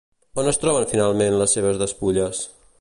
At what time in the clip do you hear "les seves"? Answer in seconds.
1.43-1.81